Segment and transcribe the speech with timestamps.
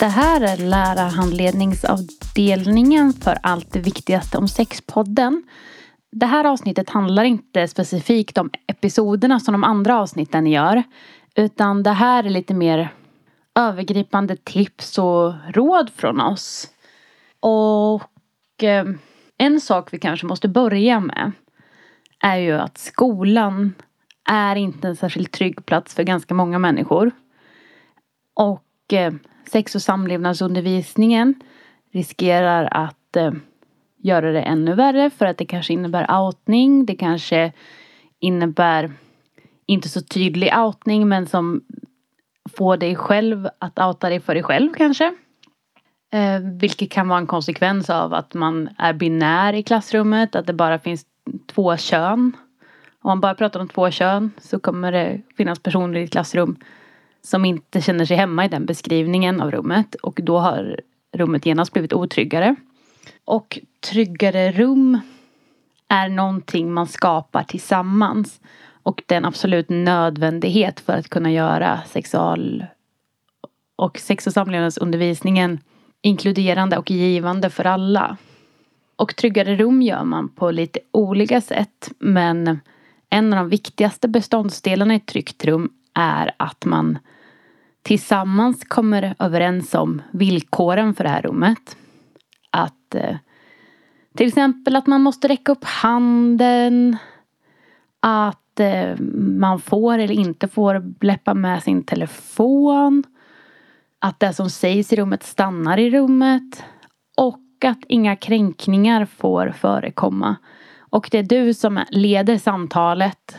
[0.00, 5.42] Det här är lärarhandledningsavdelningen för allt det viktigaste om sexpodden.
[6.12, 10.82] Det här avsnittet handlar inte specifikt om episoderna som de andra avsnitten gör.
[11.34, 12.94] Utan det här är lite mer
[13.54, 16.68] övergripande tips och råd från oss.
[17.40, 18.86] Och eh,
[19.38, 21.32] en sak vi kanske måste börja med
[22.20, 23.74] är ju att skolan
[24.28, 27.10] är inte en särskilt trygg plats för ganska många människor.
[28.34, 29.12] Och eh,
[29.52, 31.34] sex och samlevnadsundervisningen
[31.92, 33.32] riskerar att eh,
[34.02, 36.86] göra det ännu värre för att det kanske innebär outning.
[36.86, 37.52] Det kanske
[38.20, 38.92] innebär
[39.66, 41.60] inte så tydlig outning men som
[42.56, 45.14] får dig själv att outa dig för dig själv kanske.
[46.12, 50.52] Eh, vilket kan vara en konsekvens av att man är binär i klassrummet, att det
[50.52, 51.04] bara finns
[51.46, 52.36] två kön.
[53.02, 56.56] Om man bara pratar om två kön så kommer det finnas personer i ett klassrum
[57.22, 60.80] som inte känner sig hemma i den beskrivningen av rummet och då har
[61.12, 62.56] rummet genast blivit otryggare.
[63.24, 63.58] Och
[63.90, 65.00] tryggare rum
[65.88, 68.40] är någonting man skapar tillsammans.
[68.82, 72.64] Och det är en absolut nödvändighet för att kunna göra sexual
[73.76, 75.58] och sex och samlevnadsundervisningen
[76.02, 78.16] inkluderande och givande för alla.
[78.96, 82.60] Och tryggare rum gör man på lite olika sätt men
[83.10, 86.98] en av de viktigaste beståndsdelarna i ett tryggt rum är att man
[87.82, 91.76] tillsammans kommer överens om villkoren för det här rummet.
[92.50, 93.16] Att eh,
[94.16, 96.96] till exempel att man måste räcka upp handen.
[98.00, 103.04] Att eh, man får eller inte får bläppa med sin telefon.
[103.98, 106.64] Att det som sägs i rummet stannar i rummet.
[107.16, 110.36] Och att inga kränkningar får förekomma.
[110.78, 113.38] Och det är du som leder samtalet,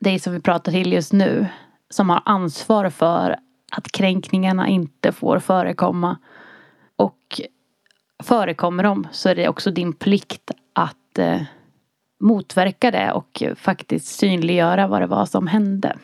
[0.00, 1.46] dig som vi pratar till just nu,
[1.90, 3.36] som har ansvar för
[3.72, 6.18] att kränkningarna inte får förekomma.
[6.96, 7.40] Och
[8.22, 11.42] förekommer de så är det också din plikt att eh,
[12.20, 15.96] motverka det och faktiskt synliggöra vad det var som hände.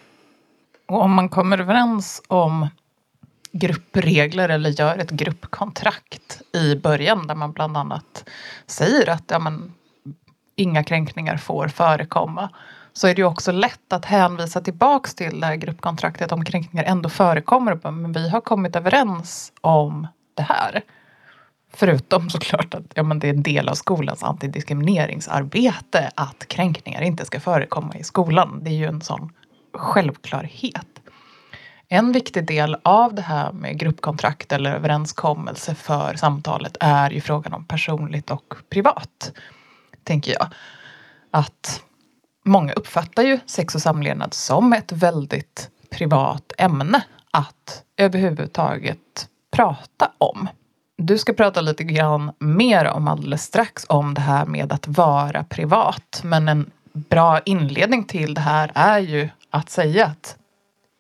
[0.89, 2.69] Och om man kommer överens om
[3.53, 8.29] gruppregler eller gör ett gruppkontrakt i början där man bland annat
[8.67, 9.75] säger att ja, men,
[10.57, 12.51] inga kränkningar får förekomma
[12.93, 16.85] så är det ju också lätt att hänvisa tillbaks till det här gruppkontraktet om kränkningar
[16.85, 17.91] ändå förekommer.
[17.91, 20.83] Men vi har kommit överens om det här.
[21.73, 27.25] Förutom såklart att ja, men det är en del av skolans antidiskrimineringsarbete att kränkningar inte
[27.25, 28.61] ska förekomma i skolan.
[28.63, 29.33] Det är ju en sån
[29.75, 30.87] självklarhet.
[31.89, 37.53] En viktig del av det här med gruppkontrakt eller överenskommelse för samtalet är ju frågan
[37.53, 39.33] om personligt och privat.
[40.05, 40.47] Tänker jag.
[41.31, 41.83] Att
[42.45, 50.49] många uppfattar ju sex och samlevnad som ett väldigt privat ämne att överhuvudtaget prata om.
[50.99, 55.45] Du ska prata lite grann mer om alldeles strax om det här med att vara
[55.45, 56.21] privat.
[56.25, 60.37] Men en bra inledning till det här är ju att säga att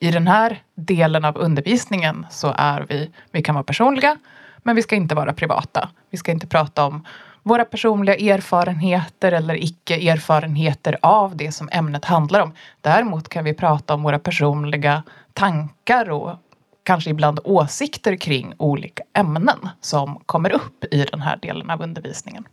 [0.01, 4.19] i den här delen av undervisningen så är vi, vi kan vara personliga,
[4.63, 5.89] men vi ska inte vara privata.
[6.11, 7.07] Vi ska inte prata om
[7.43, 12.53] våra personliga erfarenheter eller icke-erfarenheter av det som ämnet handlar om.
[12.81, 15.03] Däremot kan vi prata om våra personliga
[15.33, 16.37] tankar och
[16.83, 22.45] kanske ibland åsikter kring olika ämnen som kommer upp i den här delen av undervisningen.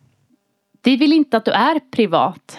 [0.84, 2.58] Vi vill inte att du är privat.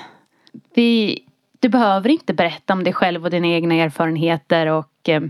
[0.74, 1.18] Vi,
[1.60, 5.22] du behöver inte berätta om dig själv och dina egna erfarenheter och eh,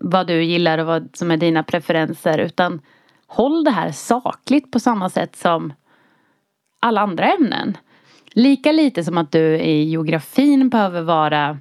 [0.00, 2.80] vad du gillar och vad som är dina preferenser utan
[3.26, 5.72] håll det här sakligt på samma sätt som
[6.80, 7.76] alla andra ämnen.
[8.32, 11.58] Lika lite som att du i geografin behöver vara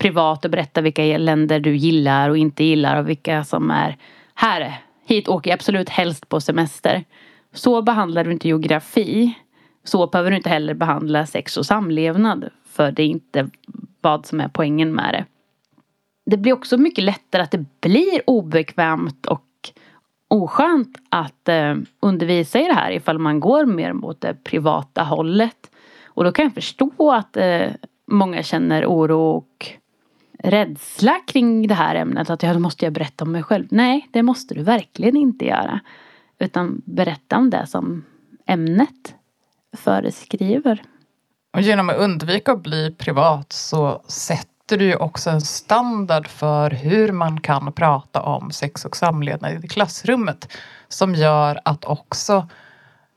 [0.00, 3.96] privat och berätta vilka länder du gillar och inte gillar och vilka som är
[4.34, 4.82] här.
[5.06, 7.04] Hit åker jag absolut helst på semester.
[7.52, 9.34] Så behandlar du inte geografi.
[9.84, 12.48] Så behöver du inte heller behandla sex och samlevnad.
[12.66, 13.48] För det är inte
[14.00, 15.24] vad som är poängen med det.
[16.30, 19.44] Det blir också mycket lättare att det blir obekvämt och
[20.30, 25.70] oskönt att eh, undervisa i det här ifall man går mer mot det privata hållet.
[26.06, 27.68] Och då kan jag förstå att eh,
[28.06, 29.66] många känner oro och
[30.38, 32.30] rädsla kring det här ämnet.
[32.30, 33.66] Att ja, då måste jag berätta om mig själv.
[33.70, 35.80] Nej, det måste du verkligen inte göra.
[36.38, 38.04] Utan berätta om det som
[38.46, 39.14] ämnet
[39.76, 40.82] föreskriver.
[41.52, 46.70] Och genom att undvika att bli privat så sätter du ju också en standard för
[46.70, 50.48] hur man kan prata om sex och samlevnad i klassrummet.
[50.88, 52.48] Som gör att också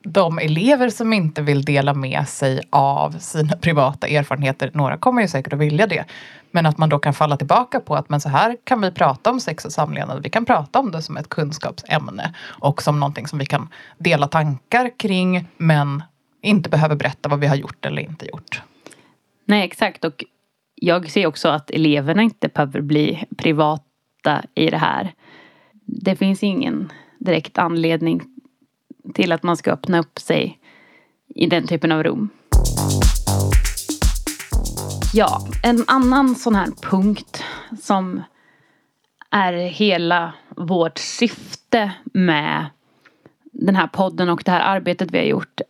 [0.04, 5.28] de elever som inte vill dela med sig av sina privata erfarenheter, några kommer ju
[5.28, 6.06] säkert att vilja det,
[6.52, 9.30] Men att man då kan falla tillbaka på att men så här kan vi prata
[9.30, 10.24] om sex och samlevnad.
[10.24, 14.28] Vi kan prata om det som ett kunskapsämne och som någonting som vi kan dela
[14.28, 16.04] tankar kring men
[16.42, 18.62] inte behöver berätta vad vi har gjort eller inte gjort.
[19.46, 20.24] Nej exakt och
[20.86, 25.14] jag ser också att eleverna inte behöver bli privata i det här.
[25.86, 28.22] Det finns ingen direkt anledning
[29.14, 30.60] till att man ska öppna upp sig
[31.36, 32.30] i den typen av rum.
[35.14, 37.44] Ja, en annan sån här punkt
[37.82, 38.22] som
[39.32, 42.66] är hela vårt syfte med
[43.44, 45.62] den här podden och det här arbetet vi har gjort.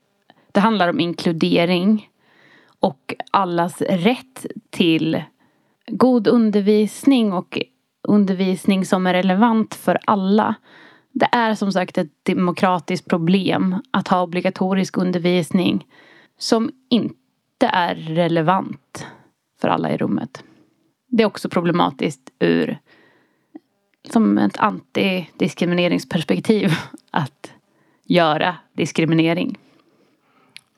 [0.51, 2.10] Det handlar om inkludering
[2.83, 5.24] och allas rätt till
[5.88, 7.59] god undervisning och
[8.07, 10.56] undervisning som är relevant för alla.
[11.12, 15.88] Det är som sagt ett demokratiskt problem att ha obligatorisk undervisning
[16.38, 19.07] som inte är relevant
[19.62, 20.44] för alla i rummet.
[21.07, 22.79] Det är också problematiskt ur
[24.12, 26.71] som ett antidiskrimineringsperspektiv
[27.12, 27.53] att
[28.06, 29.57] göra diskriminering.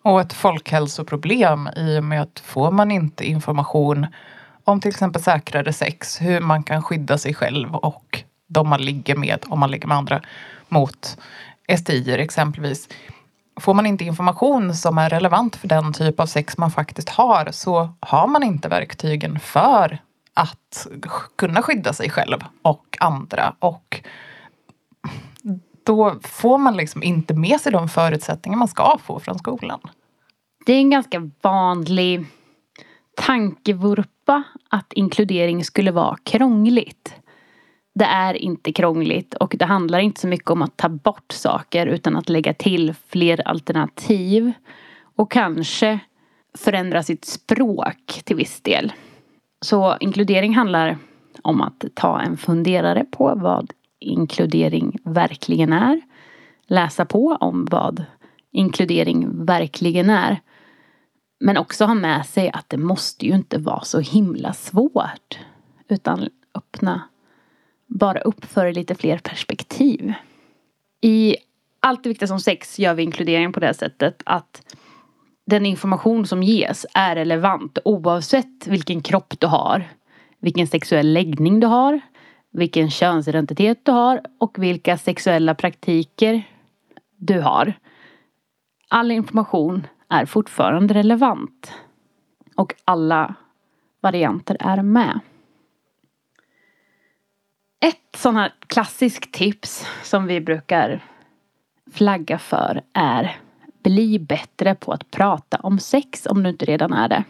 [0.05, 4.07] Och ett folkhälsoproblem i och med att får man inte information
[4.63, 9.15] om till exempel säkrare sex, hur man kan skydda sig själv och de man ligger
[9.15, 10.21] med, om man ligger med andra,
[10.69, 11.17] mot
[11.77, 12.89] STIer exempelvis.
[13.59, 17.51] Får man inte information som är relevant för den typ av sex man faktiskt har
[17.51, 19.97] så har man inte verktygen för
[20.33, 20.87] att
[21.37, 23.55] kunna skydda sig själv och andra.
[23.59, 24.01] Och
[25.85, 29.79] då får man liksom inte med sig de förutsättningar man ska få från skolan.
[30.65, 32.25] Det är en ganska vanlig
[33.15, 37.15] tankevurpa att inkludering skulle vara krångligt.
[37.95, 41.87] Det är inte krångligt och det handlar inte så mycket om att ta bort saker
[41.87, 44.51] utan att lägga till fler alternativ.
[45.15, 45.99] Och kanske
[46.57, 48.93] förändra sitt språk till viss del.
[49.61, 50.97] Så inkludering handlar
[51.41, 53.71] om att ta en funderare på vad
[54.05, 56.01] inkludering verkligen är.
[56.67, 58.05] Läsa på om vad
[58.51, 60.41] inkludering verkligen är.
[61.39, 65.39] Men också ha med sig att det måste ju inte vara så himla svårt.
[65.87, 67.01] Utan öppna
[67.87, 70.13] bara upp för lite fler perspektiv.
[71.01, 71.35] I
[71.85, 74.75] Allt det viktiga som sex gör vi inkludering på det sättet att
[75.45, 79.87] den information som ges är relevant oavsett vilken kropp du har,
[80.39, 81.99] vilken sexuell läggning du har,
[82.55, 86.43] vilken könsidentitet du har och vilka sexuella praktiker
[87.17, 87.73] du har.
[88.89, 91.73] All information är fortfarande relevant.
[92.55, 93.35] Och alla
[94.01, 95.19] varianter är med.
[97.79, 101.03] Ett sånt här klassiskt tips som vi brukar
[101.91, 103.37] flagga för är
[103.83, 107.23] bli bättre på att prata om sex om du inte redan är det.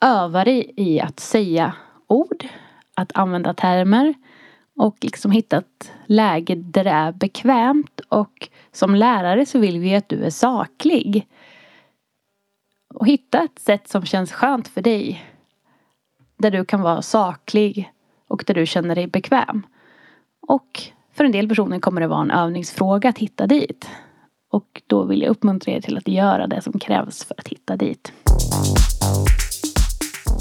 [0.00, 1.74] Öva dig i att säga
[2.06, 2.48] ord,
[2.94, 4.14] att använda termer
[4.76, 9.94] och liksom hitta ett läge där det är bekvämt och som lärare så vill vi
[9.94, 11.26] att du är saklig.
[12.94, 15.24] Och hitta ett sätt som känns skönt för dig.
[16.36, 17.92] Där du kan vara saklig
[18.28, 19.66] och där du känner dig bekväm.
[20.46, 20.82] Och
[21.12, 23.88] för en del personer kommer det vara en övningsfråga att hitta dit.
[24.50, 27.76] Och då vill jag uppmuntra er till att göra det som krävs för att hitta
[27.76, 28.12] dit.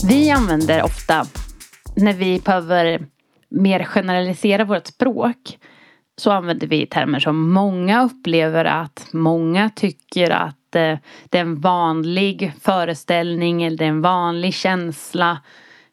[0.07, 1.25] Vi använder ofta
[1.95, 3.07] när vi behöver
[3.53, 5.59] mer generalisera vårt språk
[6.17, 10.97] så använder vi termer som många upplever att många tycker att eh,
[11.29, 15.37] det är en vanlig föreställning eller det är en vanlig känsla.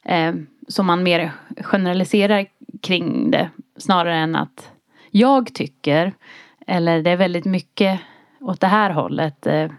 [0.05, 0.35] Eh,
[0.69, 2.47] som man mer generaliserar
[2.83, 4.71] kring det snarare än att
[5.11, 6.13] jag tycker
[6.67, 8.01] eller det är väldigt mycket
[8.41, 9.47] åt det här hållet.
[9.47, 9.71] Eh,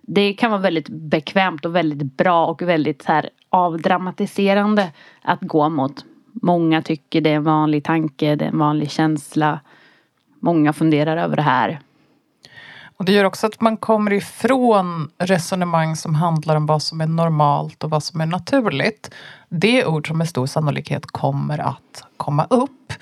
[0.00, 5.68] det kan vara väldigt bekvämt och väldigt bra och väldigt så här avdramatiserande att gå
[5.68, 6.04] mot.
[6.42, 9.60] Många tycker det är en vanlig tanke, det är en vanlig känsla.
[10.40, 11.80] Många funderar över det här.
[12.96, 17.06] Och det gör också att man kommer ifrån resonemang som handlar om vad som är
[17.06, 19.14] normalt och vad som är naturligt.
[19.48, 22.92] Det är ord som med stor sannolikhet kommer att komma upp.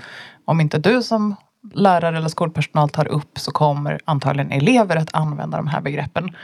[0.45, 1.35] Om inte du som
[1.73, 6.37] lärare eller skolpersonal tar upp så kommer antagligen elever att använda de här begreppen.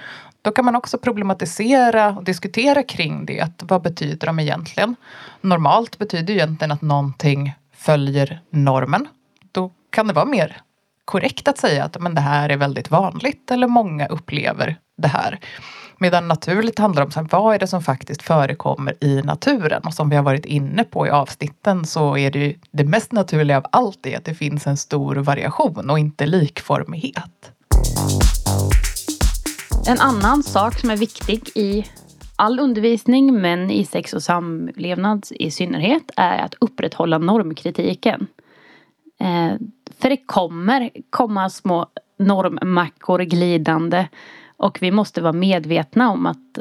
[0.42, 3.62] Då kan man också problematisera och diskutera kring det.
[3.62, 4.97] Vad betyder de egentligen?
[5.40, 9.09] Normalt betyder egentligen att någonting följer normen.
[9.52, 10.61] Då kan det vara mer
[11.04, 15.40] korrekt att säga att men det här är väldigt vanligt eller många upplever det här.
[15.99, 19.82] Medan naturligt handlar om sen, vad är det som faktiskt förekommer i naturen?
[19.85, 23.12] Och som vi har varit inne på i avsnitten så är det ju det mest
[23.12, 27.52] naturliga av allt är att det finns en stor variation och inte likformighet.
[29.87, 31.87] En annan sak som är viktig i
[32.37, 38.26] all undervisning, men i sex och samlevnad i synnerhet, är att upprätthålla normkritiken.
[39.20, 39.52] Eh,
[40.00, 41.87] för det kommer komma små
[42.18, 44.08] normmackor glidande
[44.56, 46.58] och vi måste vara medvetna om att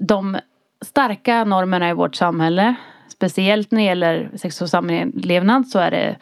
[0.00, 0.36] de
[0.84, 2.74] starka normerna i vårt samhälle,
[3.08, 6.16] speciellt när det gäller sex och samlevnad så är det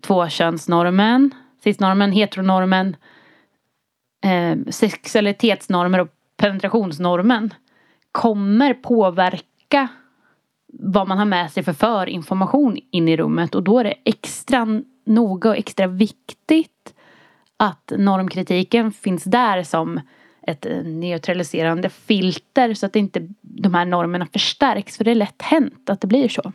[0.00, 1.30] tvåkönsnormen,
[1.64, 2.96] cisnormen, heteronormen,
[4.24, 7.54] eh, sexualitetsnormer och penetrationsnormen
[8.12, 9.88] kommer påverka
[10.72, 14.82] vad man har med sig för förinformation in i rummet och då är det extra
[15.06, 16.94] noga och extra viktigt
[17.56, 20.00] att normkritiken finns där som
[20.42, 25.90] ett neutraliserande filter så att inte de här normerna förstärks för det är lätt hänt
[25.90, 26.52] att det blir så.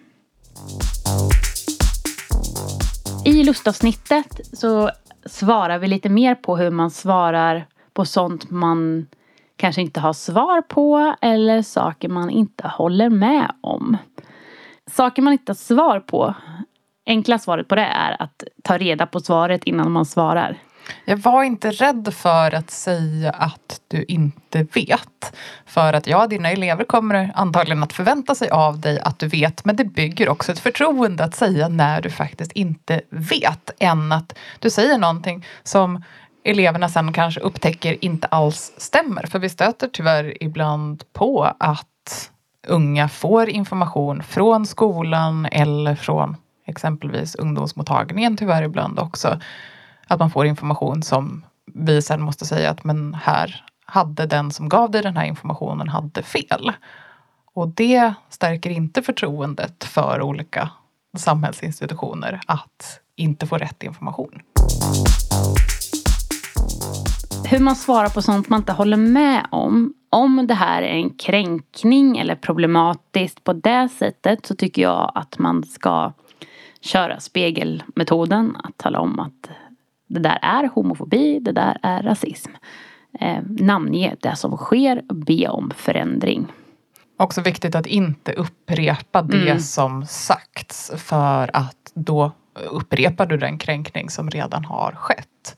[3.25, 4.91] I lustavsnittet så
[5.25, 9.07] svarar vi lite mer på hur man svarar på sånt man
[9.55, 13.97] kanske inte har svar på eller saker man inte håller med om.
[14.91, 16.33] Saker man inte har svar på.
[17.05, 20.57] Enkla svaret på det är att ta reda på svaret innan man svarar.
[21.05, 25.35] Jag var inte rädd för att säga att du inte vet.
[25.65, 29.65] För att ja, dina elever kommer antagligen att förvänta sig av dig att du vet.
[29.65, 33.71] Men det bygger också ett förtroende att säga när du faktiskt inte vet.
[33.79, 36.03] Än att du säger någonting som
[36.43, 39.25] eleverna sen kanske upptäcker inte alls stämmer.
[39.25, 42.31] För vi stöter tyvärr ibland på att
[42.67, 46.35] unga får information från skolan eller från
[46.65, 49.39] exempelvis ungdomsmottagningen tyvärr ibland också.
[50.07, 54.69] Att man får information som vi sen måste säga att men här hade den som
[54.69, 56.71] gav dig den här informationen hade fel.
[57.53, 60.69] Och det stärker inte förtroendet för olika
[61.17, 64.41] samhällsinstitutioner att inte få rätt information
[67.53, 69.93] hur man svarar på sånt man inte håller med om.
[70.09, 75.39] Om det här är en kränkning eller problematiskt på det sättet så tycker jag att
[75.39, 76.13] man ska
[76.81, 78.55] köra spegelmetoden.
[78.63, 79.49] Att tala om att
[80.13, 82.51] det där är homofobi, det där är rasism.
[83.19, 86.47] Eh, namnge det som sker be om förändring.
[87.17, 89.59] Också viktigt att inte upprepa det mm.
[89.59, 95.57] som sagts för att då upprepar du den kränkning som redan har skett.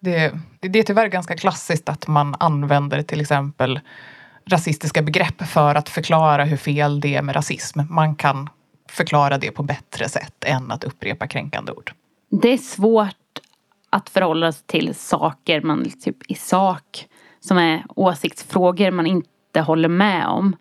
[0.00, 3.80] Det, det är tyvärr ganska klassiskt att man använder till exempel
[4.50, 7.80] rasistiska begrepp för att förklara hur fel det är med rasism.
[7.90, 8.48] Man kan
[8.88, 11.92] förklara det på bättre sätt än att upprepa kränkande ord.
[12.30, 13.29] Det är svårt
[13.90, 17.08] att förhålla sig till saker man typ i sak
[17.40, 20.56] som är åsiktsfrågor man inte håller med om.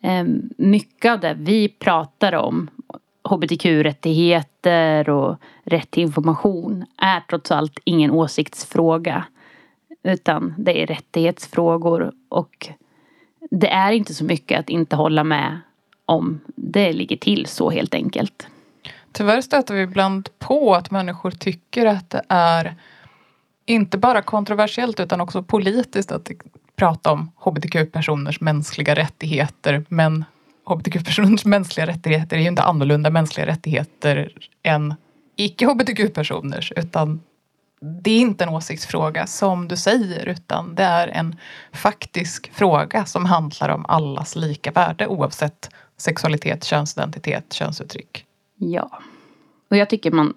[0.00, 2.70] Ehm, mycket av det vi pratar om
[3.24, 9.24] hbtq-rättigheter och rätt till information är trots allt ingen åsiktsfråga.
[10.02, 12.68] Utan det är rättighetsfrågor och
[13.50, 15.60] det är inte så mycket att inte hålla med
[16.06, 18.48] om det ligger till så helt enkelt.
[19.16, 22.74] Tyvärr stöter vi ibland på att människor tycker att det är
[23.66, 26.30] inte bara kontroversiellt utan också politiskt att
[26.76, 30.24] prata om hbtq-personers mänskliga rättigheter men
[30.66, 34.32] hbtq-personers mänskliga rättigheter är ju inte annorlunda mänskliga rättigheter
[34.62, 34.94] än
[35.36, 37.20] icke-hbtq-personers utan
[37.80, 41.36] det är inte en åsiktsfråga som du säger utan det är en
[41.72, 48.25] faktisk fråga som handlar om allas lika värde oavsett sexualitet, könsidentitet, könsuttryck.
[48.56, 49.02] Ja.
[49.70, 50.34] Och jag tycker man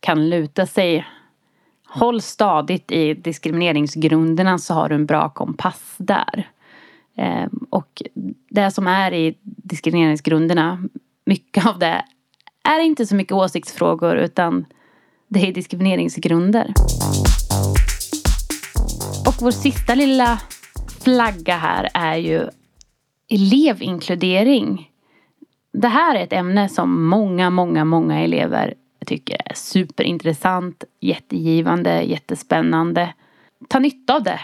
[0.00, 1.06] kan luta sig
[1.94, 6.50] Håll stadigt i diskrimineringsgrunderna så har du en bra kompass där.
[7.16, 8.02] Ehm, och
[8.50, 10.82] det som är i diskrimineringsgrunderna,
[11.24, 12.04] mycket av det
[12.64, 14.64] är inte så mycket åsiktsfrågor utan
[15.28, 16.74] det är diskrimineringsgrunder.
[19.26, 20.40] Och vår sista lilla
[21.04, 22.48] flagga här är ju
[23.28, 24.90] elevinkludering.
[25.72, 28.74] Det här är ett ämne som många, många, många elever
[29.06, 33.14] tycker är superintressant, jättegivande, jättespännande.
[33.68, 34.40] Ta nytta av det.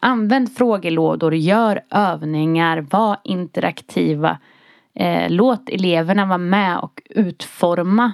[0.00, 4.38] Använd frågelådor, gör övningar, var interaktiva.
[4.94, 8.12] Eh, låt eleverna vara med och utforma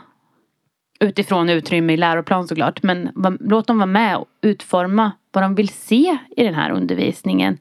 [1.00, 2.82] utifrån utrymme i läroplan såklart.
[2.82, 3.10] Men
[3.40, 7.58] låt dem vara med och utforma vad de vill se i den här undervisningen.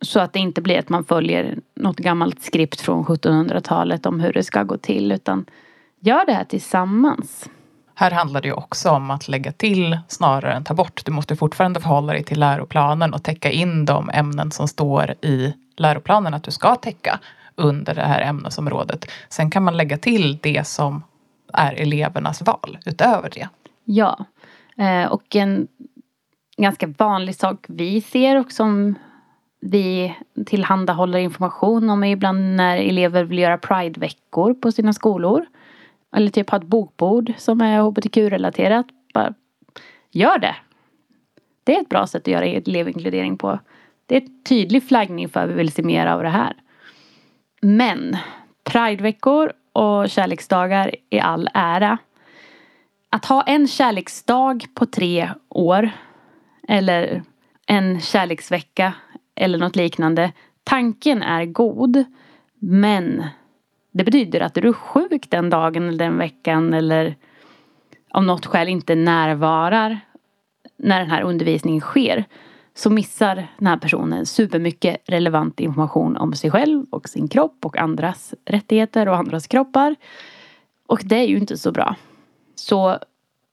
[0.00, 4.32] Så att det inte blir att man följer något gammalt skript från 1700-talet om hur
[4.32, 5.12] det ska gå till.
[5.12, 5.46] Utan
[6.00, 7.48] gör det här tillsammans.
[7.94, 11.04] Här handlar det ju också om att lägga till snarare än ta bort.
[11.04, 15.54] Du måste fortfarande förhålla dig till läroplanen och täcka in de ämnen som står i
[15.76, 17.20] läroplanen att du ska täcka
[17.54, 19.10] under det här ämnesområdet.
[19.28, 21.02] Sen kan man lägga till det som
[21.52, 23.48] är elevernas val utöver det.
[23.84, 24.24] Ja,
[24.76, 25.68] eh, och en
[26.56, 28.94] ganska vanlig sak vi ser och som
[29.60, 35.46] vi tillhandahåller information om ibland när elever vill göra prideveckor på sina skolor.
[36.16, 38.86] Eller typ ha ett bokbord som är hbtq-relaterat.
[39.14, 39.34] Bara
[40.10, 40.56] gör det!
[41.64, 43.58] Det är ett bra sätt att göra elevinkludering på.
[44.06, 46.56] Det är en tydlig flaggning för att vi vill se mer av det här.
[47.60, 48.16] Men
[48.68, 51.98] Prideveckor och kärleksdagar i all ära.
[53.10, 55.90] Att ha en kärleksdag på tre år
[56.68, 57.22] eller
[57.66, 58.92] en kärleksvecka
[59.38, 60.32] eller något liknande.
[60.64, 62.04] Tanken är god.
[62.58, 63.24] Men
[63.92, 67.16] det betyder att är du sjuk den dagen eller den veckan eller
[68.10, 70.00] av något skäl inte närvarar
[70.76, 72.24] när den här undervisningen sker
[72.74, 77.78] så missar den här personen supermycket relevant information om sig själv och sin kropp och
[77.78, 79.96] andras rättigheter och andras kroppar.
[80.86, 81.96] Och det är ju inte så bra.
[82.54, 82.98] Så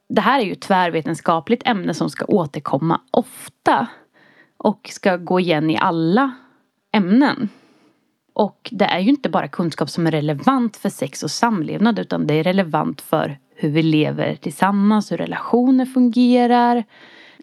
[0.10, 3.88] det här är ju ett tvärvetenskapligt ämne som ska återkomma ofta
[4.58, 6.32] och ska gå igen i alla
[6.92, 7.50] ämnen.
[8.34, 12.28] Och det är ju inte bara kunskap som är relevant för sex och samlevnad utan
[12.28, 16.84] det är relevant för hur vi lever tillsammans, hur relationer fungerar,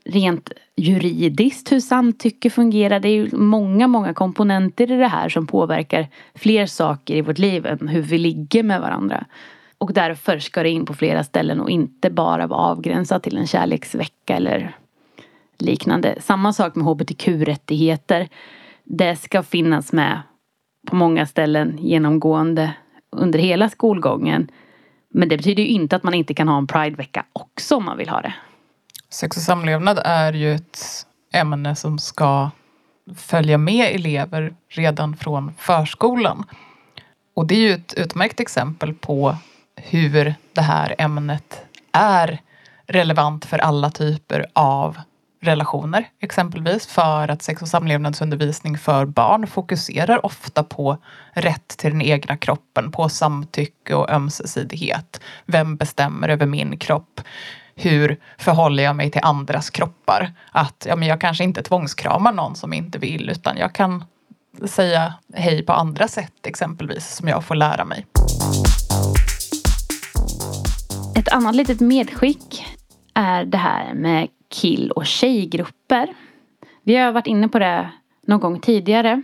[0.05, 3.01] rent juridiskt hur samtycke fungerar.
[3.01, 7.39] Det är ju många, många komponenter i det här som påverkar fler saker i vårt
[7.39, 9.25] liv än hur vi ligger med varandra.
[9.79, 13.47] Och därför ska det in på flera ställen och inte bara vara avgränsat till en
[13.47, 14.77] kärleksvecka eller
[15.59, 16.17] liknande.
[16.21, 18.29] Samma sak med hbtq-rättigheter.
[18.85, 20.23] Det ska finnas med
[20.87, 22.73] på många ställen genomgående
[23.17, 24.51] under hela skolgången.
[25.15, 27.99] Men det betyder ju inte att man inte kan ha en pridevecka också om man
[27.99, 28.35] vill ha det.
[29.11, 32.51] Sex och samlevnad är ju ett ämne som ska
[33.17, 36.45] följa med elever redan från förskolan.
[37.35, 39.37] Och det är ju ett utmärkt exempel på
[39.77, 42.41] hur det här ämnet är
[42.87, 44.99] relevant för alla typer av
[45.43, 50.99] relationer exempelvis för att sex och samlevnadsundervisning för barn fokuserar ofta på
[51.33, 55.21] rätt till den egna kroppen, på samtycke och ömsesidighet.
[55.47, 57.21] Vem bestämmer över min kropp?
[57.75, 60.33] hur förhåller jag mig till andras kroppar?
[60.53, 64.05] Att ja, men jag kanske inte tvångskramar någon som inte vill utan jag kan
[64.67, 68.07] säga hej på andra sätt exempelvis som jag får lära mig.
[71.17, 72.67] Ett annat litet medskick
[73.15, 76.15] är det här med kill och tjejgrupper.
[76.83, 77.91] Vi har varit inne på det
[78.27, 79.23] någon gång tidigare.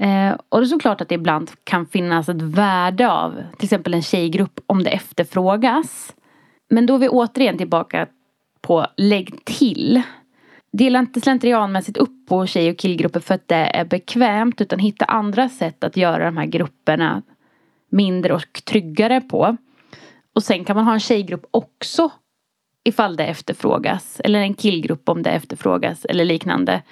[0.00, 3.94] Eh, och det är såklart att det ibland kan finnas ett värde av till exempel
[3.94, 6.14] en tjejgrupp om det efterfrågas.
[6.70, 8.06] Men då är vi återigen tillbaka
[8.60, 10.02] på lägg till.
[10.72, 15.04] Dela inte slentrianmässigt upp på tjej och killgrupper för att det är bekvämt utan hitta
[15.04, 17.22] andra sätt att göra de här grupperna
[17.90, 19.56] mindre och tryggare på.
[20.34, 22.10] Och sen kan man ha en tjejgrupp också
[22.84, 24.20] ifall det efterfrågas.
[24.24, 26.82] Eller en killgrupp om det efterfrågas eller liknande.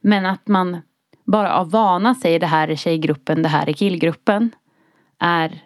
[0.00, 0.80] Men att man
[1.26, 4.50] bara av vana säger det här är tjejgruppen, det här är killgruppen.
[5.18, 5.62] Är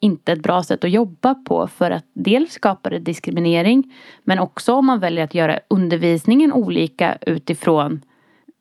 [0.00, 4.74] inte ett bra sätt att jobba på för att dels skapar det diskriminering men också
[4.74, 8.02] om man väljer att göra undervisningen olika utifrån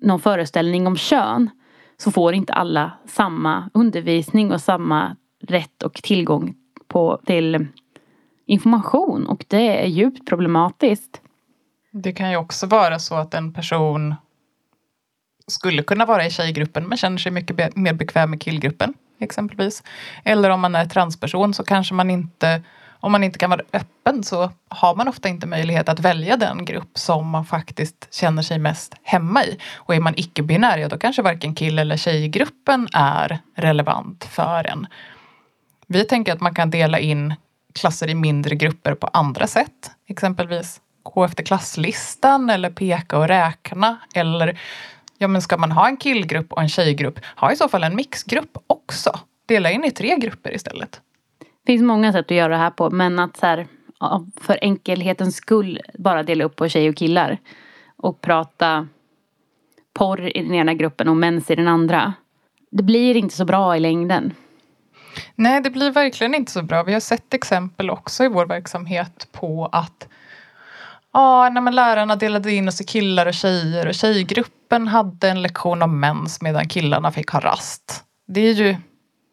[0.01, 1.49] någon föreställning om kön
[1.97, 6.55] så får inte alla samma undervisning och samma rätt och tillgång
[6.87, 7.67] på, till
[8.45, 11.21] information och det är djupt problematiskt.
[11.91, 14.15] Det kan ju också vara så att en person
[15.47, 19.83] skulle kunna vara i tjejgruppen men känner sig mycket mer bekväm med killgruppen exempelvis.
[20.23, 22.63] Eller om man är transperson så kanske man inte
[22.99, 26.65] om man inte kan vara öppen så har man ofta inte möjlighet att välja den
[26.65, 29.59] grupp som man faktiskt känner sig mest hemma i.
[29.75, 34.87] Och är man icke-binär, ja då kanske varken kill eller tjejgruppen är relevant för en.
[35.87, 37.33] Vi tänker att man kan dela in
[37.79, 39.91] klasser i mindre grupper på andra sätt.
[40.07, 43.97] Exempelvis gå efter klasslistan eller peka och räkna.
[44.13, 44.59] Eller
[45.17, 47.95] ja, men ska man ha en killgrupp och en tjejgrupp, ha i så fall en
[47.95, 49.19] mixgrupp också.
[49.45, 51.01] Dela in i tre grupper istället.
[51.39, 53.67] Det finns många sätt att göra det här på men att så här,
[54.41, 57.37] för enkelhetens skull bara dela upp på tjej och killar.
[57.97, 58.87] Och prata
[59.93, 62.13] porr i den ena gruppen och mens i den andra.
[62.71, 64.33] Det blir inte så bra i längden.
[65.35, 66.83] Nej, det blir verkligen inte så bra.
[66.83, 70.07] Vi har sett exempel också i vår verksamhet på att
[71.13, 75.81] Ja, när lärarna delade in oss i killar och tjejer och tjejgruppen hade en lektion
[75.81, 78.03] om mens medan killarna fick ha rast.
[78.27, 78.75] Det är ju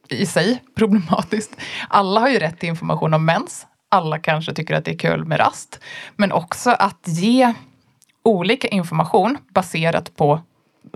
[0.09, 1.57] i sig problematiskt.
[1.89, 3.67] Alla har ju rätt till information om mens.
[3.89, 5.81] Alla kanske tycker att det är kul med rast.
[6.17, 7.55] Men också att ge
[8.23, 10.41] olika information baserat på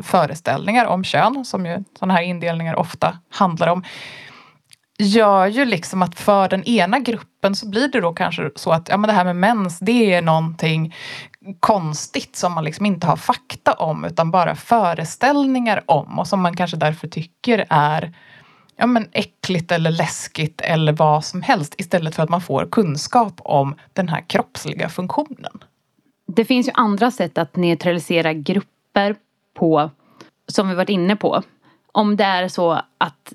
[0.02, 3.84] föreställningar om kön, som ju sådana här indelningar ofta handlar om
[4.98, 8.88] gör ju liksom att för den ena gruppen så blir det då kanske så att
[8.88, 10.94] ja, men det här med mens, det är någonting
[11.60, 16.56] konstigt som man liksom inte har fakta om utan bara föreställningar om och som man
[16.56, 18.14] kanske därför tycker är
[18.76, 23.40] ja, men äckligt eller läskigt eller vad som helst istället för att man får kunskap
[23.44, 25.52] om den här kroppsliga funktionen.
[26.26, 29.16] Det finns ju andra sätt att neutralisera grupper
[29.54, 29.90] på
[30.48, 31.42] som vi varit inne på.
[31.92, 33.32] Om det är så att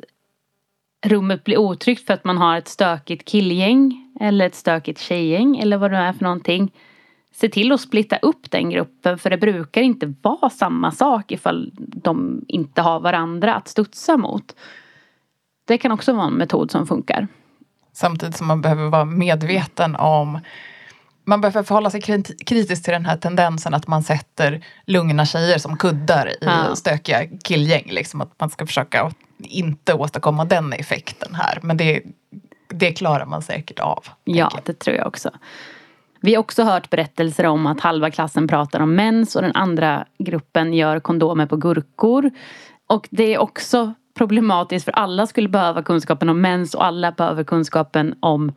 [1.05, 5.77] rummet blir otryggt för att man har ett stökigt killgäng eller ett stökigt tjejgäng eller
[5.77, 6.71] vad det är för någonting.
[7.33, 11.71] Se till att splitta upp den gruppen för det brukar inte vara samma sak ifall
[11.77, 14.55] de inte har varandra att studsa mot.
[15.67, 17.27] Det kan också vara en metod som funkar.
[17.93, 20.39] Samtidigt som man behöver vara medveten om
[21.23, 22.01] man behöver förhålla sig
[22.45, 26.75] kritiskt till den här tendensen att man sätter lugna tjejer som kuddar i ja.
[26.75, 27.87] stökiga killgäng.
[27.89, 31.59] Liksom, att man ska försöka inte åstadkomma den effekten här.
[31.61, 32.01] Men det,
[32.67, 34.05] det klarar man säkert av.
[34.23, 35.31] Ja, det tror jag också.
[36.21, 40.05] Vi har också hört berättelser om att halva klassen pratar om mens och den andra
[40.17, 42.31] gruppen gör kondomer på gurkor.
[42.87, 47.43] Och det är också problematiskt för alla skulle behöva kunskapen om mens och alla behöver
[47.43, 48.51] kunskapen om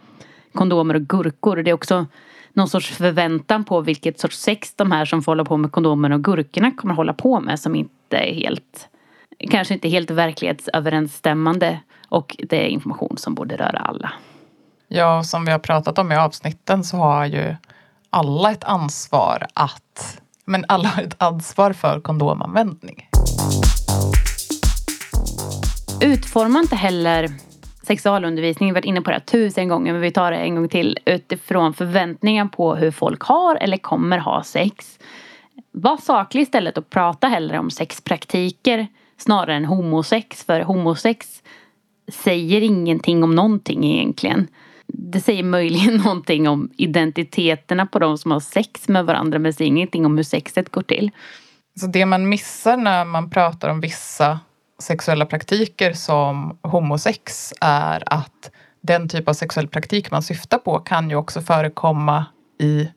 [0.54, 1.56] kondomer och gurkor.
[1.56, 2.06] Det är också
[2.54, 6.12] någon sorts förväntan på vilket sorts sex de här som får hålla på med kondomer
[6.12, 8.88] och gurkorna kommer hålla på med som inte är helt
[9.50, 14.12] kanske inte helt verklighetsöverensstämmande och det är information som borde röra alla.
[14.88, 17.56] Ja, som vi har pratat om i avsnitten så har ju
[18.10, 23.08] alla ett ansvar att men alla har ett ansvar för kondomanvändning.
[26.00, 27.30] Utforma inte heller
[27.84, 30.54] sexualundervisning, vi har varit inne på det här tusen gånger men vi tar det en
[30.54, 34.98] gång till utifrån förväntningar på hur folk har eller kommer ha sex.
[35.72, 41.42] Var saklig istället och prata hellre om sexpraktiker snarare än homosex för homosex
[42.12, 44.48] säger ingenting om någonting egentligen.
[44.86, 49.68] Det säger möjligen någonting om identiteterna på de som har sex med varandra men säger
[49.68, 51.10] ingenting om hur sexet går till.
[51.80, 54.40] Så det man missar när man pratar om vissa
[54.78, 61.10] sexuella praktiker som homosex är att den typ av sexuell praktik man syftar på kan
[61.10, 62.26] ju också förekomma
[62.60, 62.88] i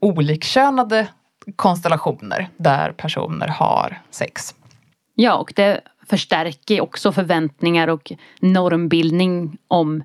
[0.00, 1.08] olikkönade
[1.56, 4.54] konstellationer där personer har sex.
[5.14, 10.02] Ja, och det förstärker också förväntningar och normbildning om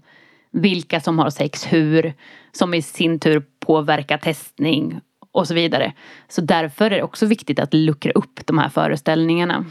[0.52, 2.14] vilka som har sex hur,
[2.52, 5.00] som i sin tur påverkar testning
[5.32, 5.94] och så vidare.
[6.28, 9.66] Så därför är det också viktigt att luckra upp de här föreställningarna.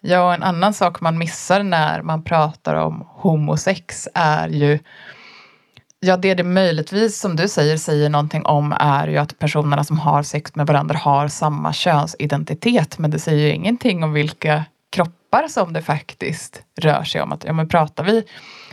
[0.00, 4.78] Ja, och en annan sak man missar när man pratar om homosex är ju
[6.00, 9.98] Ja, det det möjligtvis, som du säger, säger någonting om är ju att personerna som
[9.98, 12.98] har sex med varandra har samma könsidentitet.
[12.98, 17.32] Men det säger ju ingenting om vilka kroppar som det faktiskt rör sig om.
[17.32, 18.24] Att, ja, men pratar vi,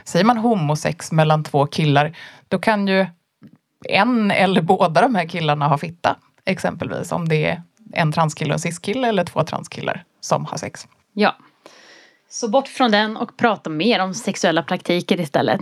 [0.04, 3.06] säger man homosex mellan två killar, då kan ju
[3.90, 6.16] en eller båda de här killarna ha fitta.
[6.46, 7.62] Exempelvis om det är
[7.94, 10.88] en transkille och en ciskille eller två transkillar som har sex.
[11.18, 11.36] Ja.
[12.30, 15.62] Så bort från den och prata mer om sexuella praktiker istället.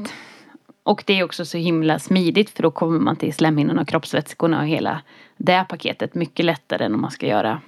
[0.84, 4.60] Och det är också så himla smidigt för då kommer man till slemhinnorna och kroppsvätskorna
[4.60, 5.02] och hela
[5.38, 7.62] det paketet mycket lättare än om man ska göra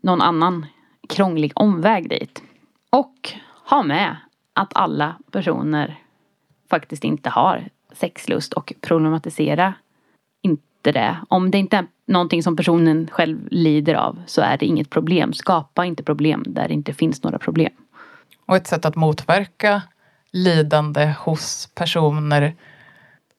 [0.00, 0.66] någon annan
[1.08, 2.42] krånglig omväg dit.
[2.90, 3.32] Och
[3.64, 4.16] ha med
[4.52, 5.98] att alla personer
[6.70, 9.74] faktiskt inte har sexlust och problematisera
[10.42, 11.16] inte det.
[11.28, 15.32] Om det inte är någonting som personen själv lider av så är det inget problem.
[15.32, 17.72] Skapa inte problem där det inte finns några problem.
[18.46, 19.82] Och ett sätt att motverka
[20.32, 22.54] lidande hos personer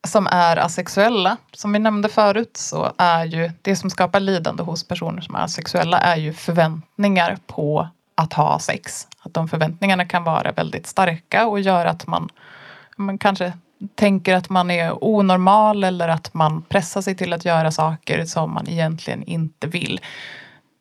[0.07, 1.37] som är asexuella.
[1.51, 5.39] Som vi nämnde förut så är ju det som skapar lidande hos personer som är
[5.39, 9.07] asexuella är ju förväntningar på att ha sex.
[9.19, 12.29] Att de förväntningarna kan vara väldigt starka och göra att man,
[12.97, 13.53] man kanske
[13.95, 18.53] tänker att man är onormal eller att man pressar sig till att göra saker som
[18.53, 20.01] man egentligen inte vill.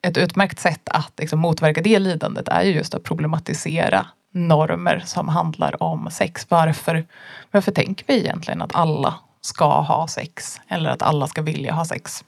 [0.03, 5.29] Ett utmärkt sätt att liksom motverka det lidandet är ju just att problematisera normer som
[5.29, 6.47] handlar om sex.
[6.49, 7.07] Varför,
[7.51, 11.85] varför tänker vi egentligen att alla ska ha sex eller att alla ska vilja ha
[11.85, 12.25] sex?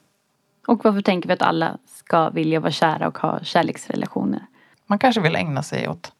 [0.67, 4.45] Och varför tänker vi att alla ska vilja vara kära och ha kärleksrelationer?
[4.87, 6.11] Man kanske vill ägna sig åt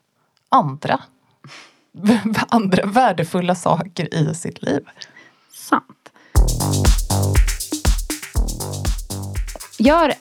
[0.49, 0.99] andra,
[2.49, 4.85] andra värdefulla saker i sitt liv.
[5.53, 6.11] Sant.
[9.79, 10.13] Gör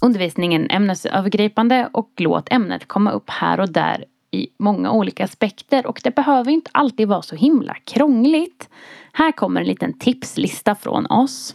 [0.00, 6.00] undervisningen ämnesövergripande och låt ämnet komma upp här och där i många olika aspekter och
[6.04, 8.68] det behöver inte alltid vara så himla krångligt.
[9.12, 11.54] Här kommer en liten tipslista från oss.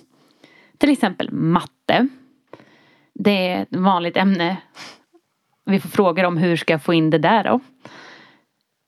[0.78, 2.08] Till exempel matte.
[3.14, 4.58] Det är ett vanligt ämne.
[5.66, 7.60] Vi får frågor om hur ska jag få in det där då?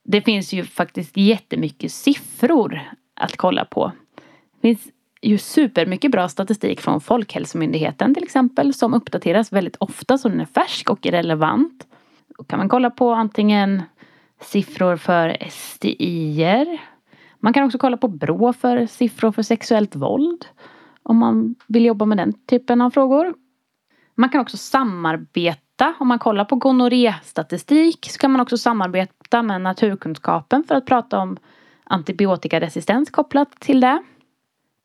[0.04, 2.80] Det finns ju faktiskt jättemycket siffror
[3.14, 3.92] att kolla på.
[4.54, 4.88] Det finns
[5.22, 10.44] ju supermycket bra statistik från Folkhälsomyndigheten till exempel som uppdateras väldigt ofta så den är
[10.44, 11.86] färsk och relevant.
[12.38, 13.82] Då kan man kolla på antingen
[14.40, 16.80] siffror för STIer.
[17.38, 20.46] Man kan också kolla på BRÅ för siffror för sexuellt våld.
[21.02, 23.34] Om man vill jobba med den typen av frågor.
[24.14, 25.94] Man kan också samarbeta.
[25.98, 31.18] Om man kollar på gonorré-statistik så kan man också samarbeta med naturkunskapen för att prata
[31.18, 31.36] om
[31.84, 34.02] antibiotikaresistens kopplat till det.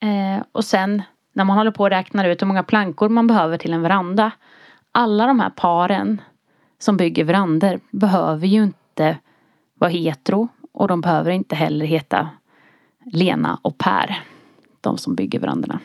[0.02, 1.02] Eh, och sen
[1.34, 4.32] när man håller på och räknar ut hur många plankor man behöver till en veranda.
[4.92, 6.22] Alla de här paren
[6.80, 9.18] som bygger verandor behöver ju inte
[9.74, 12.30] vara hetero och de behöver inte heller heta
[13.06, 14.20] Lena och Per.
[14.82, 15.80] De som bygger verandorna.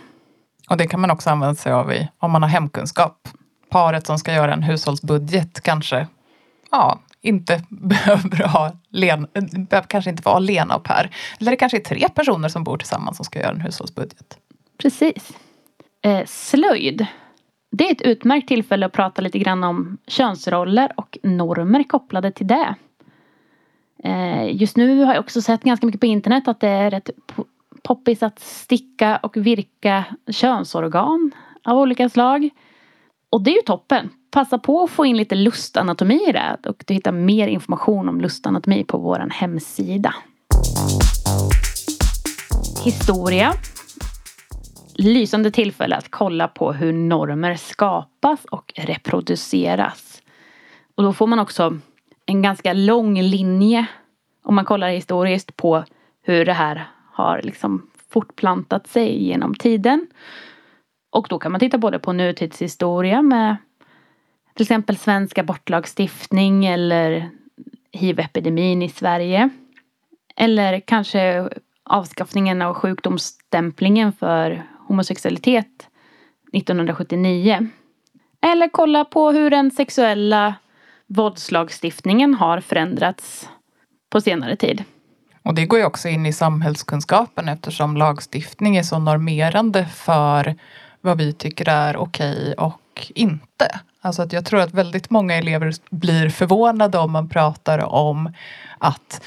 [0.71, 3.29] Och det kan man också använda sig av i, om man har hemkunskap.
[3.71, 6.07] Paret som ska göra en hushållsbudget kanske
[6.71, 9.29] ja, inte behöver ha Lena,
[9.69, 11.11] behöver kanske inte vara Lena och Per.
[11.41, 14.39] Eller det kanske är tre personer som bor tillsammans som ska göra en hushållsbudget.
[14.79, 15.33] Precis.
[16.03, 17.07] Eh, slöjd.
[17.73, 22.47] Det är ett utmärkt tillfälle att prata lite grann om könsroller och normer kopplade till
[22.47, 22.75] det.
[24.05, 27.11] Eh, just nu har jag också sett ganska mycket på internet att det är rätt
[27.83, 31.33] poppis att sticka och virka könsorgan
[31.65, 32.51] av olika slag.
[33.31, 34.11] Och det är ju toppen.
[34.31, 38.21] Passa på att få in lite lustanatomi i det och du hittar mer information om
[38.21, 40.15] lustanatomi på vår hemsida.
[42.85, 43.53] Historia.
[44.95, 50.23] Lysande tillfälle att kolla på hur normer skapas och reproduceras.
[50.95, 51.79] Och då får man också
[52.27, 53.87] en ganska lång linje
[54.43, 55.85] om man kollar historiskt på
[56.23, 60.07] hur det här har liksom fortplantat sig genom tiden.
[61.11, 63.57] Och då kan man titta både på nutidshistoria med
[64.55, 67.31] till exempel svensk abortlagstiftning eller
[67.93, 69.51] hiv-epidemin i Sverige.
[70.37, 71.49] Eller kanske
[71.85, 75.89] avskaffningen av sjukdomsstämplingen för homosexualitet
[76.53, 77.69] 1979.
[78.41, 80.55] Eller kolla på hur den sexuella
[81.07, 83.49] våldslagstiftningen har förändrats
[84.11, 84.85] på senare tid.
[85.43, 90.55] Och det går ju också in i samhällskunskapen eftersom lagstiftning är så normerande för
[91.01, 93.81] vad vi tycker är okej och inte.
[94.01, 98.33] Alltså att jag tror att väldigt många elever blir förvånade om man pratar om
[98.79, 99.23] att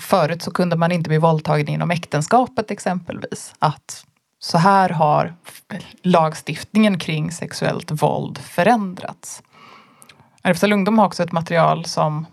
[0.00, 3.54] förut så kunde man inte bli våldtagen inom äktenskapet exempelvis.
[3.58, 4.06] Att
[4.38, 5.34] så här har
[6.02, 9.42] lagstiftningen kring sexuellt våld förändrats.
[10.42, 12.26] RFSL Ungdom har också ett material som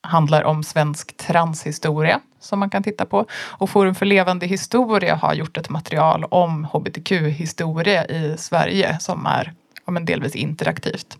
[0.00, 3.26] handlar om svensk transhistoria som man kan titta på.
[3.32, 9.52] Och Forum för levande historia har gjort ett material om hbtq-historia i Sverige som är
[9.86, 11.16] ja, men delvis interaktivt.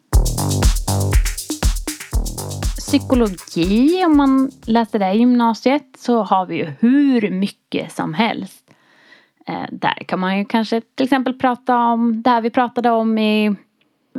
[2.76, 8.70] Psykologi, om man läser det i gymnasiet så har vi ju hur mycket som helst.
[9.46, 13.18] Eh, där kan man ju kanske till exempel prata om det här vi pratade om
[13.18, 13.54] i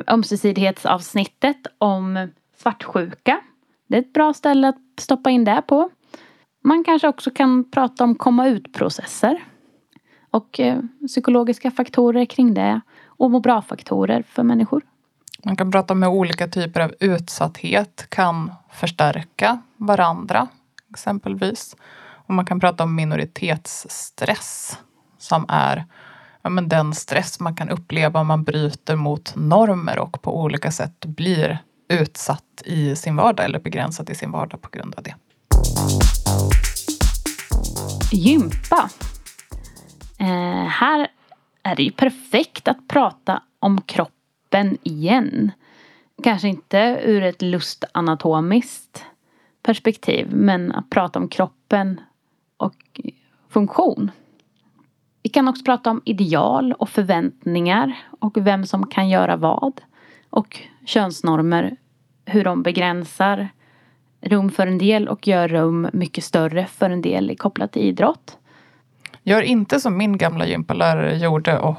[0.07, 3.39] ömsesidighetsavsnittet om svartsjuka.
[3.87, 5.89] Det är ett bra ställe att stoppa in det på.
[6.65, 9.43] Man kanske också kan prata om komma ut-processer
[10.31, 14.81] och eh, psykologiska faktorer kring det och må bra-faktorer för människor.
[15.45, 20.47] Man kan prata om hur olika typer av utsatthet kan förstärka varandra
[20.89, 21.75] exempelvis.
[22.27, 24.77] Och man kan prata om minoritetsstress
[25.17, 25.85] som är
[26.41, 30.71] ja, men den stress man kan uppleva om man bryter mot normer och på olika
[30.71, 35.15] sätt blir utsatt i sin vardag eller begränsad i sin vardag på grund av det.
[38.11, 38.89] Gympa.
[40.19, 41.07] Eh, här
[41.63, 45.51] är det ju perfekt att prata om kroppen igen.
[46.23, 49.05] Kanske inte ur ett lustanatomiskt
[49.63, 52.01] perspektiv men att prata om kroppen
[52.57, 53.01] och
[53.49, 54.11] funktion.
[55.23, 59.81] Vi kan också prata om ideal och förväntningar och vem som kan göra vad.
[60.29, 61.77] Och könsnormer,
[62.25, 63.49] hur de begränsar
[64.23, 68.37] rum för en del och gör rum mycket större för en del kopplat till idrott.
[69.23, 71.77] Gör inte som min gamla gympalärare gjorde och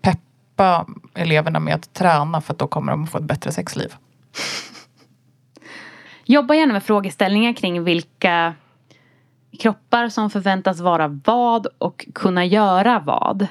[0.00, 3.94] peppa eleverna med att träna för att då kommer de att få ett bättre sexliv.
[6.24, 8.54] Jobba gärna med frågeställningar kring vilka
[9.60, 13.46] kroppar som förväntas vara vad och kunna göra vad.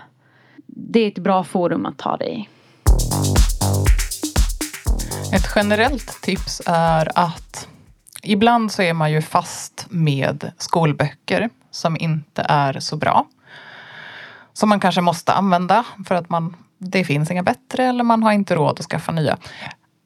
[0.65, 2.49] Det är ett bra forum att ta det i.
[5.33, 7.44] Ett generellt tips är att
[8.25, 13.25] ibland så är man ju fast med skolböcker som inte är så bra.
[14.53, 18.31] Som man kanske måste använda för att man, det finns inga bättre eller man har
[18.31, 19.37] inte råd att skaffa nya.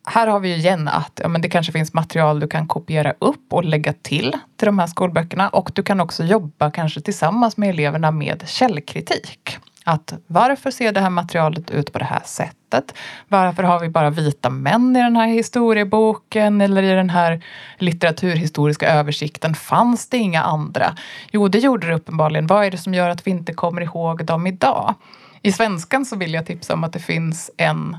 [0.05, 3.13] Här har vi ju igen att ja, men det kanske finns material du kan kopiera
[3.19, 7.57] upp och lägga till till de här skolböckerna och du kan också jobba kanske tillsammans
[7.57, 9.57] med eleverna med källkritik.
[9.85, 12.93] Att varför ser det här materialet ut på det här sättet?
[13.27, 17.43] Varför har vi bara vita män i den här historieboken eller i den här
[17.77, 19.55] litteraturhistoriska översikten?
[19.55, 20.95] Fanns det inga andra?
[21.31, 22.47] Jo, det gjorde det uppenbarligen.
[22.47, 24.95] Vad är det som gör att vi inte kommer ihåg dem idag?
[25.41, 27.97] I svenskan så vill jag tipsa om att det finns en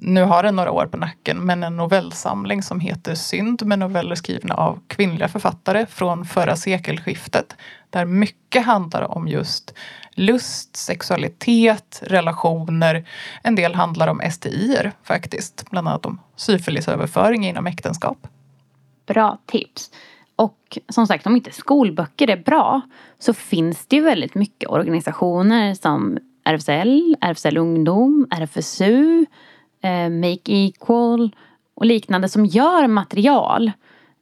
[0.00, 4.14] nu har den några år på nacken, men en novellsamling som heter Synd med noveller
[4.14, 7.56] skrivna av kvinnliga författare från förra sekelskiftet.
[7.90, 9.74] Där mycket handlar om just
[10.14, 13.08] lust, sexualitet, relationer.
[13.42, 18.26] En del handlar om STIer faktiskt, bland annat om syfilisöverföring inom äktenskap.
[19.06, 19.90] Bra tips.
[20.36, 22.80] Och som sagt, om inte skolböcker är bra
[23.18, 29.26] så finns det ju väldigt mycket organisationer som RFSL, RFSL Ungdom, RFSU,
[29.82, 31.36] eh, Make Equal
[31.74, 33.72] och liknande som gör material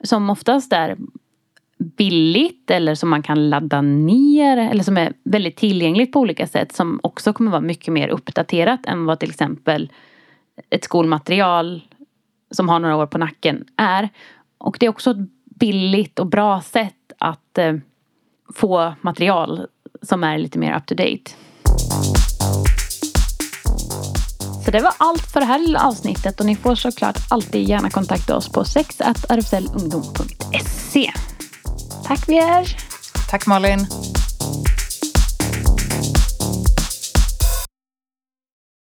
[0.05, 0.97] som oftast är
[1.79, 6.73] billigt eller som man kan ladda ner eller som är väldigt tillgängligt på olika sätt
[6.73, 9.92] som också kommer vara mycket mer uppdaterat än vad till exempel
[10.71, 11.83] ett skolmaterial
[12.51, 14.09] som har några år på nacken är.
[14.59, 17.75] Och det är också ett billigt och bra sätt att eh,
[18.55, 19.66] få material
[20.03, 21.31] som är lite mer up to date.
[24.69, 28.37] Så det var allt för det här avsnittet och ni får såklart alltid gärna kontakta
[28.37, 31.13] oss på sexrfslungdom.se.
[32.05, 32.77] Tack Vier!
[33.31, 33.87] Tack Malin!